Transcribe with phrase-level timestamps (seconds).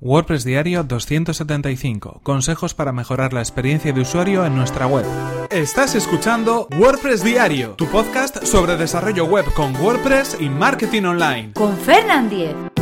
[0.00, 2.20] WordPress Diario 275.
[2.22, 5.04] Consejos para mejorar la experiencia de usuario en nuestra web.
[5.50, 11.52] Estás escuchando WordPress Diario, tu podcast sobre desarrollo web con WordPress y marketing online.
[11.54, 12.73] Con Fernand Diez.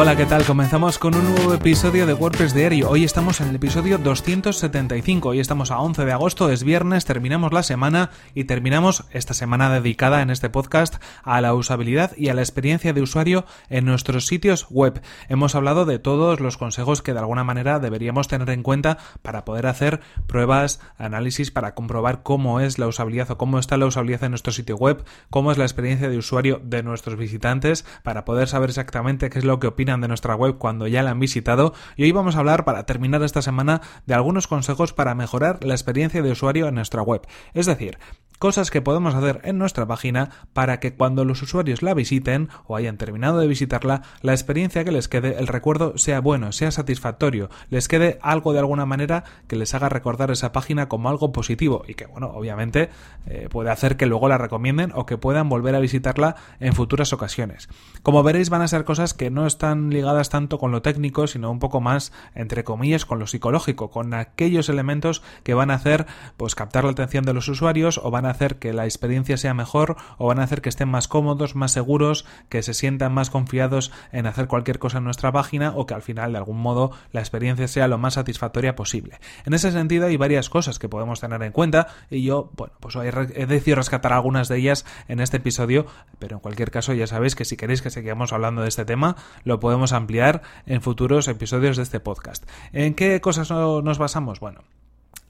[0.00, 0.44] Hola, ¿qué tal?
[0.44, 2.88] Comenzamos con un nuevo episodio de WordPress Diario.
[2.88, 5.30] Hoy estamos en el episodio 275.
[5.30, 9.68] Hoy estamos a 11 de agosto, es viernes, terminamos la semana y terminamos esta semana
[9.70, 14.28] dedicada en este podcast a la usabilidad y a la experiencia de usuario en nuestros
[14.28, 15.02] sitios web.
[15.28, 19.44] Hemos hablado de todos los consejos que de alguna manera deberíamos tener en cuenta para
[19.44, 24.22] poder hacer pruebas, análisis para comprobar cómo es la usabilidad o cómo está la usabilidad
[24.22, 28.46] en nuestro sitio web, cómo es la experiencia de usuario de nuestros visitantes para poder
[28.46, 31.72] saber exactamente qué es lo que opinan de nuestra web cuando ya la han visitado
[31.96, 35.72] y hoy vamos a hablar para terminar esta semana de algunos consejos para mejorar la
[35.72, 37.22] experiencia de usuario en nuestra web.
[37.54, 37.98] Es decir,
[38.38, 42.76] cosas que podemos hacer en nuestra página para que cuando los usuarios la visiten o
[42.76, 47.50] hayan terminado de visitarla, la experiencia que les quede, el recuerdo sea bueno, sea satisfactorio,
[47.70, 51.84] les quede algo de alguna manera que les haga recordar esa página como algo positivo
[51.86, 52.90] y que, bueno, obviamente
[53.26, 57.12] eh, puede hacer que luego la recomienden o que puedan volver a visitarla en futuras
[57.12, 57.68] ocasiones.
[58.02, 61.50] Como veréis, van a ser cosas que no están ligadas tanto con lo técnico, sino
[61.50, 66.06] un poco más, entre comillas, con lo psicológico, con aquellos elementos que van a hacer,
[66.36, 69.54] pues, captar la atención de los usuarios o van a hacer que la experiencia sea
[69.54, 73.30] mejor o van a hacer que estén más cómodos, más seguros, que se sientan más
[73.30, 76.92] confiados en hacer cualquier cosa en nuestra página o que al final de algún modo
[77.12, 79.18] la experiencia sea lo más satisfactoria posible.
[79.44, 82.96] En ese sentido hay varias cosas que podemos tener en cuenta y yo, bueno, pues
[82.96, 85.86] hoy he decidido rescatar algunas de ellas en este episodio,
[86.18, 89.16] pero en cualquier caso ya sabéis que si queréis que sigamos hablando de este tema,
[89.44, 92.48] lo podemos ampliar en futuros episodios de este podcast.
[92.72, 94.40] ¿En qué cosas nos basamos?
[94.40, 94.62] Bueno,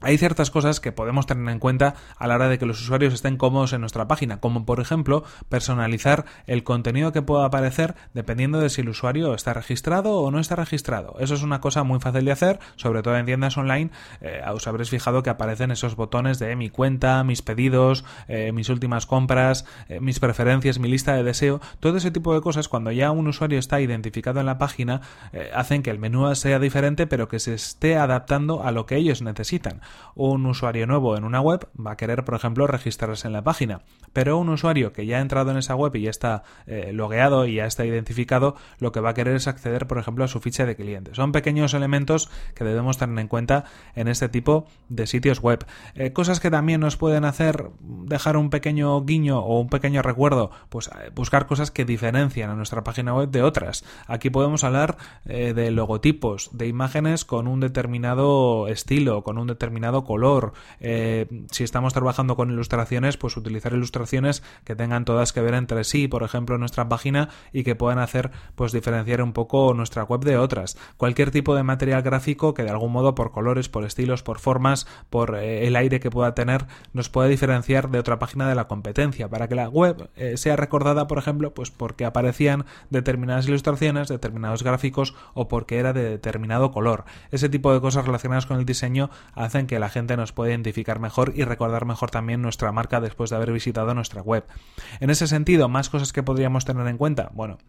[0.01, 3.13] hay ciertas cosas que podemos tener en cuenta a la hora de que los usuarios
[3.13, 8.59] estén cómodos en nuestra página, como por ejemplo personalizar el contenido que pueda aparecer dependiendo
[8.59, 11.15] de si el usuario está registrado o no está registrado.
[11.19, 13.91] Eso es una cosa muy fácil de hacer, sobre todo en tiendas online.
[14.21, 18.69] Eh, os habréis fijado que aparecen esos botones de mi cuenta, mis pedidos, eh, mis
[18.69, 21.59] últimas compras, eh, mis preferencias, mi lista de deseo.
[21.81, 25.01] Todo ese tipo de cosas, cuando ya un usuario está identificado en la página,
[25.53, 29.21] hacen que el menú sea diferente, pero que se esté adaptando a lo que ellos
[29.21, 29.81] necesitan
[30.15, 33.81] un usuario nuevo en una web va a querer, por ejemplo, registrarse en la página.
[34.13, 37.45] Pero un usuario que ya ha entrado en esa web y ya está eh, logueado
[37.45, 40.39] y ya está identificado, lo que va a querer es acceder, por ejemplo, a su
[40.39, 41.15] ficha de cliente.
[41.15, 45.65] Son pequeños elementos que debemos tener en cuenta en este tipo de sitios web.
[45.95, 50.51] Eh, cosas que también nos pueden hacer dejar un pequeño guiño o un pequeño recuerdo,
[50.69, 53.85] pues eh, buscar cosas que diferencian a nuestra página web de otras.
[54.07, 60.53] Aquí podemos hablar de logotipos, de imágenes con un determinado estilo, con un determinado color.
[60.79, 65.83] Eh, si estamos trabajando con ilustraciones, pues utilizar ilustraciones que tengan todas que ver entre
[65.83, 70.21] sí, por ejemplo, nuestra página y que puedan hacer, pues diferenciar un poco nuestra web
[70.21, 70.77] de otras.
[70.97, 74.87] Cualquier tipo de material gráfico que de algún modo por colores, por estilos, por formas,
[75.09, 78.67] por eh, el aire que pueda tener, nos pueda diferenciar de otra página de la
[78.67, 84.07] competencia, para que la web eh, sea recordada, por ejemplo, pues porque aparecían determinadas ilustraciones,
[84.07, 87.05] determinados gráficos o porque era de determinado color.
[87.31, 90.99] Ese tipo de cosas relacionadas con el diseño hacen que la gente nos pueda identificar
[90.99, 94.43] mejor y recordar mejor también nuestra marca después de haber visitado nuestra web.
[94.99, 97.29] En ese sentido, más cosas que podríamos tener en cuenta.
[97.33, 97.59] Bueno,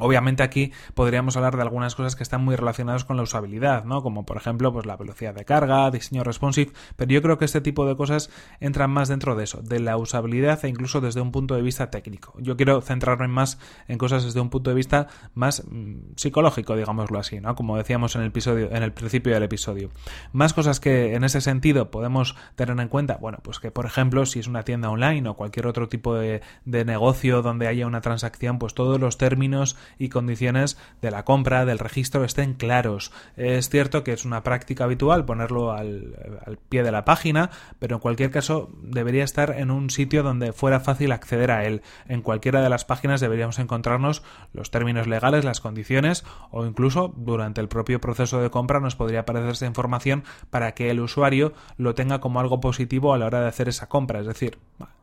[0.00, 4.02] Obviamente aquí podríamos hablar de algunas cosas que están muy relacionadas con la usabilidad, ¿no?
[4.02, 7.60] Como por ejemplo, pues la velocidad de carga, diseño responsive, pero yo creo que este
[7.60, 8.30] tipo de cosas
[8.60, 11.90] entran más dentro de eso, de la usabilidad e incluso desde un punto de vista
[11.90, 12.34] técnico.
[12.38, 17.18] Yo quiero centrarme más en cosas desde un punto de vista más mm, psicológico, digámoslo
[17.18, 17.54] así, ¿no?
[17.54, 19.90] Como decíamos en el episodio, en el principio del episodio.
[20.32, 24.26] Más cosas que en ese sentido podemos tener en cuenta, bueno, pues que por ejemplo,
[24.26, 28.00] si es una tienda online o cualquier otro tipo de, de negocio donde haya una
[28.00, 33.12] transacción, pues todos los términos y condiciones de la compra, del registro estén claros.
[33.36, 38.00] Es cierto que es una práctica habitual ponerlo al, pie de la página, pero en
[38.00, 41.82] cualquier caso debería estar en un sitio donde fuera fácil acceder a él.
[42.08, 44.22] En cualquiera de las páginas deberíamos encontrarnos
[44.52, 49.20] los términos legales, las condiciones o incluso durante el propio proceso de compra nos podría
[49.20, 53.40] aparecer esa información para que el usuario lo tenga como algo positivo a la hora
[53.40, 54.20] de hacer esa compra.
[54.20, 54.58] Es decir,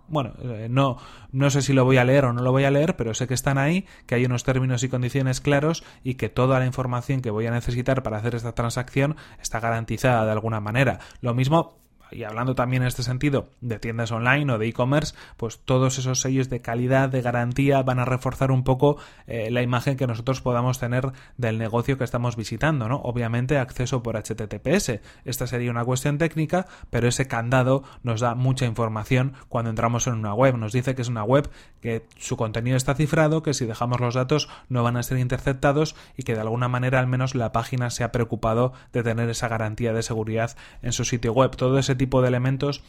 [0.07, 0.98] bueno, eh, no,
[1.31, 3.27] no sé si lo voy a leer o no lo voy a leer, pero sé
[3.27, 7.21] que están ahí, que hay unos términos y condiciones claros y que toda la información
[7.21, 11.00] que voy a necesitar para hacer esta transacción está garantizada de alguna manera.
[11.21, 15.59] Lo mismo y hablando también en este sentido de tiendas online o de e-commerce, pues
[15.59, 19.98] todos esos sellos de calidad, de garantía, van a reforzar un poco eh, la imagen
[19.98, 22.98] que nosotros podamos tener del negocio que estamos visitando, ¿no?
[22.98, 25.00] Obviamente acceso por HTTPS.
[25.25, 30.13] Esta sería una cuestión técnica, pero ese candado nos da mucha información cuando entramos en
[30.13, 30.57] una web.
[30.57, 31.50] Nos dice que es una web
[31.81, 35.95] que su contenido está cifrado, que si dejamos los datos no van a ser interceptados
[36.15, 39.48] y que de alguna manera al menos la página se ha preocupado de tener esa
[39.48, 41.56] garantía de seguridad en su sitio web.
[41.56, 42.83] Todo ese tipo de elementos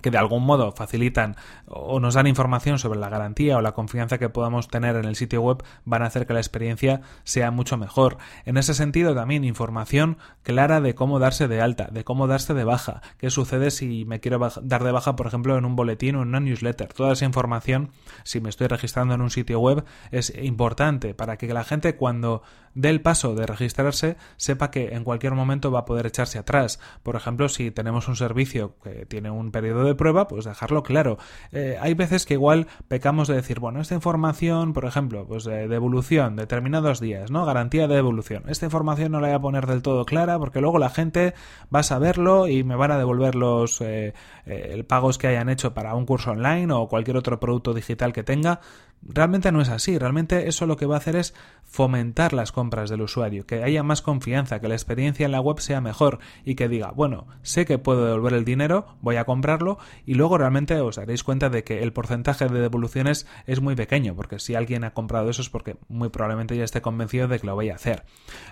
[0.00, 1.36] que de algún modo facilitan
[1.66, 5.16] o nos dan información sobre la garantía o la confianza que podamos tener en el
[5.16, 8.18] sitio web van a hacer que la experiencia sea mucho mejor.
[8.44, 12.64] En ese sentido también información clara de cómo darse de alta, de cómo darse de
[12.64, 16.22] baja, qué sucede si me quiero dar de baja por ejemplo en un boletín o
[16.22, 16.92] en una newsletter.
[16.92, 17.90] Toda esa información
[18.24, 22.42] si me estoy registrando en un sitio web es importante para que la gente cuando
[22.74, 26.78] dé el paso de registrarse sepa que en cualquier momento va a poder echarse atrás.
[27.02, 31.18] Por ejemplo, si tenemos un servicio que tiene un periodo de prueba, pues dejarlo claro.
[31.52, 35.68] Eh, hay veces que igual pecamos de decir, bueno, esta información, por ejemplo, pues de
[35.68, 37.44] devolución, determinados días, ¿no?
[37.44, 38.44] Garantía de devolución.
[38.48, 41.34] Esta información no la voy a poner del todo clara porque luego la gente
[41.74, 44.14] va a saberlo y me van a devolver los eh,
[44.46, 48.22] eh, pagos que hayan hecho para un curso online o cualquier otro producto digital que
[48.22, 48.60] tenga.
[49.02, 52.90] Realmente no es así, realmente eso lo que va a hacer es fomentar las compras
[52.90, 56.56] del usuario, que haya más confianza, que la experiencia en la web sea mejor y
[56.56, 60.80] que diga, bueno, sé que puedo devolver el dinero, voy a comprarlo y luego realmente
[60.80, 64.84] os daréis cuenta de que el porcentaje de devoluciones es muy pequeño, porque si alguien
[64.84, 67.76] ha comprado eso es porque muy probablemente ya esté convencido de que lo vaya a
[67.76, 68.04] hacer.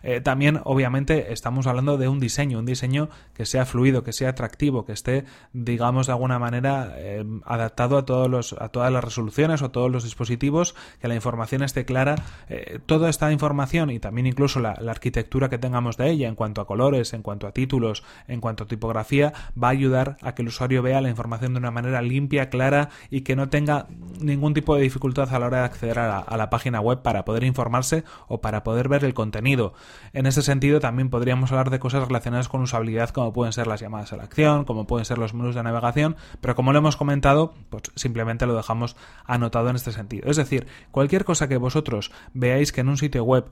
[0.03, 4.31] Eh, también, obviamente, estamos hablando de un diseño, un diseño que sea fluido, que sea
[4.31, 9.63] atractivo, que esté, digamos, de alguna manera eh, adaptado a, todos a todas las resoluciones
[9.63, 12.17] o todos los dispositivos que la información esté clara.
[12.49, 16.61] Eh, toda esta información y también incluso la, arquitectura que tengamos de ella en cuanto
[16.61, 20.43] a colores, en cuanto a títulos, en cuanto a tipografía, va a ayudar a que
[20.43, 23.87] el usuario vea la información de una manera limpia, clara y que no tenga
[24.21, 27.03] ningún tipo de dificultad a la hora de acceder a la, a la página web
[27.03, 29.75] para poder informarse o para poder ver el contenido.
[30.13, 33.81] En ese sentido, también podríamos hablar de cosas relacionadas con usabilidad, como pueden ser las
[33.81, 36.97] llamadas a la acción, como pueden ser los menús de navegación, pero como lo hemos
[36.97, 40.31] comentado, pues simplemente lo dejamos anotado en este sentido.
[40.31, 43.47] Es decir, cualquier cosa que vosotros veáis que en un sitio web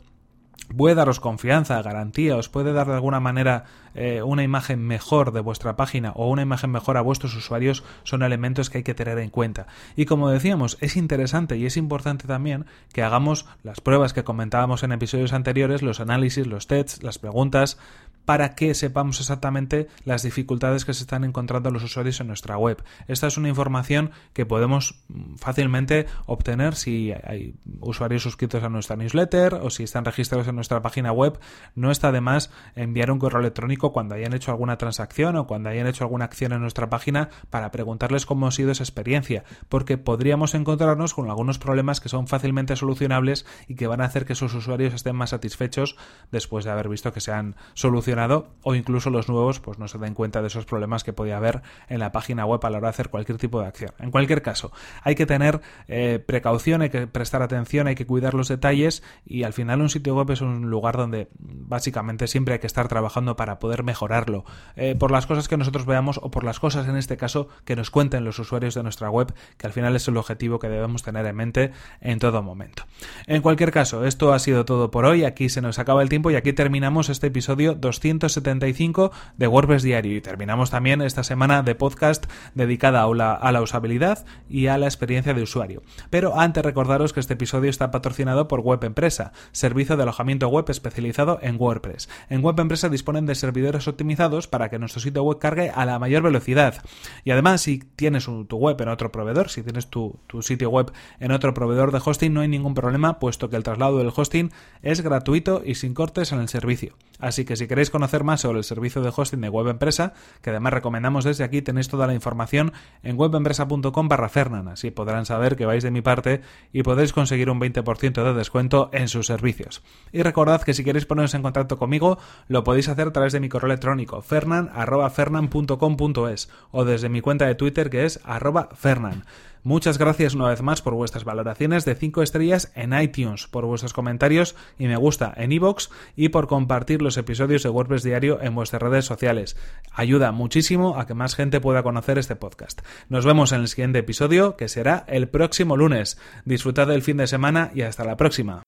[0.75, 3.65] puede daros confianza, garantía, os puede dar de alguna manera
[3.95, 8.23] eh, una imagen mejor de vuestra página o una imagen mejor a vuestros usuarios, son
[8.23, 9.67] elementos que hay que tener en cuenta.
[9.97, 14.83] Y como decíamos, es interesante y es importante también que hagamos las pruebas que comentábamos
[14.83, 17.79] en episodios anteriores, los análisis, los tests, las preguntas,
[18.25, 22.83] para que sepamos exactamente las dificultades que se están encontrando los usuarios en nuestra web.
[23.07, 25.03] Esta es una información que podemos
[25.37, 30.83] fácilmente obtener si hay usuarios suscritos a nuestra newsletter o si están registrados en nuestra
[30.83, 31.39] página web.
[31.75, 35.69] No está de más enviar un correo electrónico cuando hayan hecho alguna transacción o cuando
[35.69, 39.99] hayan hecho alguna acción en nuestra página para preguntarles cómo ha sido esa experiencia, porque
[39.99, 44.35] podríamos encontrarnos con algunos problemas que son fácilmente solucionables y que van a hacer que
[44.35, 45.97] sus usuarios estén más satisfechos
[46.31, 48.14] después de haber visto que se han solucionado
[48.63, 51.63] o incluso los nuevos pues no se den cuenta de esos problemas que podía haber
[51.89, 53.93] en la página web a la hora de hacer cualquier tipo de acción.
[53.99, 54.73] En cualquier caso,
[55.03, 59.43] hay que tener eh, precaución, hay que prestar atención, hay que cuidar los detalles y
[59.43, 63.37] al final un sitio web es un lugar donde básicamente siempre hay que estar trabajando
[63.37, 64.45] para poder mejorarlo
[64.77, 67.77] eh, por las cosas que nosotros veamos o por las cosas en este caso que
[67.77, 71.03] nos cuenten los usuarios de nuestra web que al final es el objetivo que debemos
[71.03, 72.85] tener en mente en todo momento.
[73.27, 76.31] En cualquier caso, esto ha sido todo por hoy, aquí se nos acaba el tiempo
[76.31, 80.15] y aquí terminamos este episodio 200 175 de WordPress Diario.
[80.15, 84.77] Y terminamos también esta semana de podcast dedicada a la, a la usabilidad y a
[84.77, 85.83] la experiencia de usuario.
[86.11, 90.67] Pero antes recordaros que este episodio está patrocinado por Web Empresa, servicio de alojamiento web
[90.69, 92.11] especializado en WordPress.
[92.29, 95.99] En Web Empresa disponen de servidores optimizados para que nuestro sitio web cargue a la
[95.99, 96.85] mayor velocidad.
[97.25, 100.93] Y además, si tienes tu web en otro proveedor, si tienes tu, tu sitio web
[101.21, 104.51] en otro proveedor de hosting, no hay ningún problema, puesto que el traslado del hosting
[104.83, 106.97] es gratuito y sin cortes en el servicio.
[107.19, 110.51] Así que si queréis conocer más sobre el servicio de hosting de Web Empresa, que
[110.51, 112.73] además recomendamos desde aquí, tenéis toda la información
[113.05, 116.41] en webempresa.com barra Fernan, así podrán saber que vais de mi parte
[116.73, 119.85] y podéis conseguir un 20% de descuento en sus servicios.
[120.11, 123.39] Y recordad que si queréis poneros en contacto conmigo, lo podéis hacer a través de
[123.39, 129.23] mi correo electrónico fernan.fernan.com.es o desde mi cuenta de Twitter que es arroba fernan.
[129.67, 133.95] Muchas gracias una vez más por vuestras valoraciones de 5 estrellas en iTunes, por vuestros
[133.95, 138.55] comentarios y me gusta en iVoox y por compartir los episodios de WordPress Diario en
[138.55, 139.57] vuestras redes sociales.
[139.91, 142.83] Ayuda muchísimo a que más gente pueda conocer este podcast.
[143.09, 146.19] Nos vemos en el siguiente episodio, que será el próximo lunes.
[146.45, 148.65] Disfrutad del fin de semana y hasta la próxima.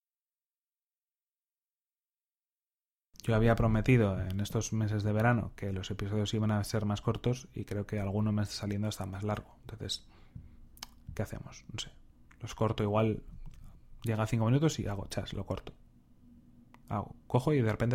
[3.23, 7.01] yo había prometido en estos meses de verano que los episodios iban a ser más
[7.01, 9.57] cortos y creo que alguno me está saliendo hasta más largo.
[9.63, 10.07] Entonces,
[11.17, 11.65] ¿qué hacemos?
[11.73, 11.91] No sé.
[12.41, 13.23] Los corto igual,
[14.05, 15.73] llega a cinco minutos y hago chas, lo corto.
[16.89, 17.85] Hago, cojo y de repente